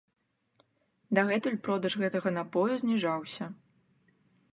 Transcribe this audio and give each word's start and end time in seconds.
Дагэтуль 1.19 1.59
продаж 1.67 1.93
гэтага 2.05 2.33
напою 2.39 2.73
зніжаўся. 2.85 3.45